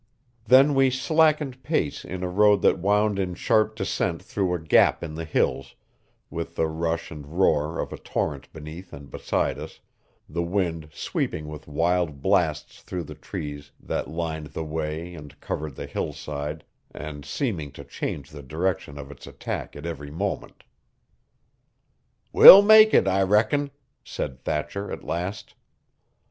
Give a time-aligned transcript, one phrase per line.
[0.45, 5.03] Then we slackened pace in a road that wound in sharp descent through a gap
[5.03, 5.75] in the hills,
[6.31, 9.79] with the rush and roar of a torrent beneath and beside us,
[10.27, 15.75] the wind sweeping with wild blasts through the trees that lined the way and covered
[15.75, 20.63] the hillside and seeming to change the direction of its attack at every moment.
[22.33, 23.69] "We'll make it, I reckon,"
[24.03, 25.53] said Thatcher, at last.